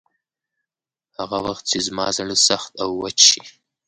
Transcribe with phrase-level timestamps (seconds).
[1.17, 3.41] هغه وخت چې زما زړه سخت او وچ شي.